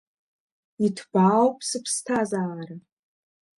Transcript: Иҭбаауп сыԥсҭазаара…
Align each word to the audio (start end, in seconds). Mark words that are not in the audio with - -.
Иҭбаауп 0.85 1.57
сыԥсҭазаара… 1.69 2.75